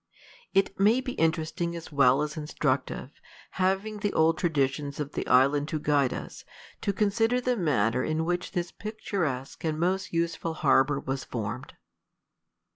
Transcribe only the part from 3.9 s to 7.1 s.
the old traditions of the island to guide us, to